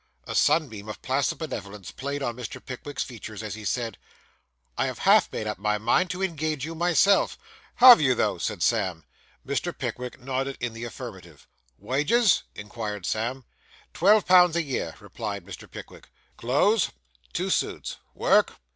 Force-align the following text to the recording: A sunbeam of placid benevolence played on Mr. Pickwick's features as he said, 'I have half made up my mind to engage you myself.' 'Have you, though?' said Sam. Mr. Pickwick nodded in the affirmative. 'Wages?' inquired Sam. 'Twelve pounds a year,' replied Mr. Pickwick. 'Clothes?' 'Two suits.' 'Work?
A 0.25 0.33
sunbeam 0.33 0.89
of 0.89 0.99
placid 1.03 1.37
benevolence 1.37 1.91
played 1.91 2.23
on 2.23 2.35
Mr. 2.35 2.59
Pickwick's 2.59 3.03
features 3.03 3.43
as 3.43 3.53
he 3.53 3.63
said, 3.63 3.99
'I 4.75 4.85
have 4.87 4.97
half 4.97 5.31
made 5.31 5.45
up 5.45 5.59
my 5.59 5.77
mind 5.77 6.09
to 6.09 6.23
engage 6.23 6.65
you 6.65 6.73
myself.' 6.73 7.37
'Have 7.75 8.01
you, 8.01 8.15
though?' 8.15 8.39
said 8.39 8.63
Sam. 8.63 9.03
Mr. 9.45 9.77
Pickwick 9.77 10.19
nodded 10.19 10.57
in 10.59 10.73
the 10.73 10.85
affirmative. 10.85 11.45
'Wages?' 11.77 12.41
inquired 12.55 13.05
Sam. 13.05 13.45
'Twelve 13.93 14.25
pounds 14.25 14.55
a 14.55 14.63
year,' 14.63 14.95
replied 14.99 15.45
Mr. 15.45 15.69
Pickwick. 15.69 16.09
'Clothes?' 16.35 16.89
'Two 17.31 17.51
suits.' 17.51 17.97
'Work? 18.15 18.55